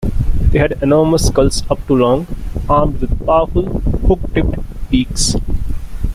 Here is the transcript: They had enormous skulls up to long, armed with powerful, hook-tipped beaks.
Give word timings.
They 0.49 0.57
had 0.57 0.81
enormous 0.81 1.27
skulls 1.27 1.61
up 1.69 1.85
to 1.85 1.93
long, 1.93 2.25
armed 2.67 3.01
with 3.01 3.23
powerful, 3.23 3.81
hook-tipped 3.81 4.89
beaks. 4.89 5.35